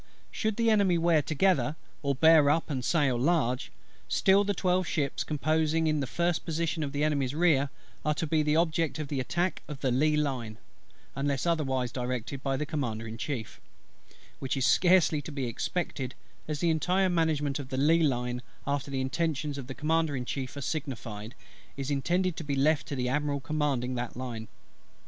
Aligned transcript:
Should 0.31 0.55
the 0.55 0.71
Enemy 0.71 0.97
wear 0.97 1.21
together, 1.21 1.75
or 2.01 2.15
bear 2.15 2.49
up 2.49 2.71
and 2.71 2.83
sail 2.83 3.17
large, 3.19 3.71
still 4.09 4.43
the 4.43 4.55
twelve 4.55 4.87
ships 4.87 5.23
composing 5.23 5.85
in 5.85 5.99
the 5.99 6.07
first 6.07 6.43
position 6.43 6.89
the 6.89 7.03
Enemy's 7.03 7.35
rear, 7.35 7.69
are 8.03 8.15
to 8.15 8.25
be 8.25 8.41
the 8.41 8.55
object 8.55 8.97
of 8.97 9.11
attack 9.11 9.61
of 9.67 9.81
the 9.81 9.91
lee 9.91 10.17
line, 10.17 10.57
unless 11.15 11.45
otherwise 11.45 11.91
directed 11.91 12.41
by 12.41 12.57
the 12.57 12.65
Commander 12.65 13.07
in 13.07 13.19
Chief: 13.19 13.61
which 14.39 14.57
is 14.57 14.65
scarcely 14.65 15.21
to 15.21 15.31
be 15.31 15.45
expected; 15.45 16.15
as 16.47 16.61
the 16.61 16.71
entire 16.71 17.07
management 17.07 17.59
of 17.59 17.69
the 17.69 17.77
lee 17.77 18.01
line, 18.01 18.41
after 18.65 18.89
the 18.89 19.01
intentions 19.01 19.55
of 19.59 19.67
the 19.67 19.75
Commander 19.75 20.15
in 20.15 20.25
Chief 20.25 20.57
are 20.57 20.61
signified, 20.61 21.35
is 21.77 21.91
intended 21.91 22.35
to 22.35 22.43
be 22.43 22.55
left 22.55 22.87
to 22.87 22.95
the 22.95 23.07
Admiral 23.07 23.39
commanding 23.39 23.93
that 23.93 24.17
line. 24.17 24.47